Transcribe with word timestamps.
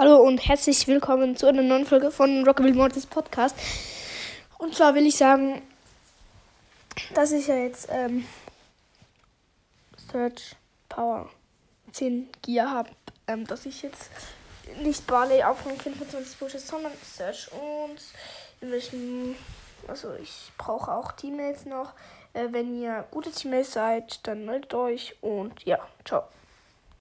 Hallo 0.00 0.16
und 0.16 0.38
herzlich 0.48 0.88
willkommen 0.88 1.36
zu 1.36 1.46
einer 1.46 1.60
neuen 1.60 1.84
Folge 1.84 2.10
von 2.10 2.42
Rockabilly 2.46 2.72
Mortis 2.72 3.04
Podcast. 3.04 3.54
Und 4.56 4.74
zwar 4.74 4.94
will 4.94 5.04
ich 5.04 5.18
sagen, 5.18 5.60
dass 7.12 7.32
ich 7.32 7.48
ja 7.48 7.56
jetzt 7.56 7.86
ähm, 7.92 8.24
Search 10.10 10.56
Power 10.88 11.28
10 11.92 12.30
Gear 12.40 12.70
habe, 12.70 12.88
ähm, 13.26 13.46
dass 13.46 13.66
ich 13.66 13.82
jetzt 13.82 14.10
nicht 14.82 15.06
Barley 15.06 15.42
auf 15.42 15.66
Rang 15.66 15.76
25 15.76 16.38
pushe, 16.38 16.58
sondern 16.58 16.92
Search 17.04 17.50
und 17.52 18.00
in 18.62 18.72
welchen, 18.72 19.36
also 19.86 20.14
ich 20.14 20.50
brauche 20.56 20.90
auch 20.90 21.12
Teammates 21.12 21.66
noch. 21.66 21.92
Äh, 22.32 22.46
wenn 22.52 22.80
ihr 22.80 23.04
gute 23.10 23.30
Teammates 23.32 23.74
seid, 23.74 24.26
dann 24.26 24.46
meldet 24.46 24.72
euch 24.72 25.14
und 25.20 25.62
ja, 25.66 25.78
ciao. 26.06 26.24